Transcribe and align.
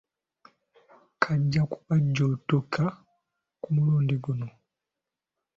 Kajja 1.21 1.61
kubajjuutuka 1.71 2.83
ku 3.61 3.67
mulundi 3.75 4.15
guno. 4.23 4.47